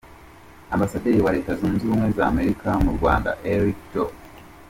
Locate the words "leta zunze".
1.35-1.81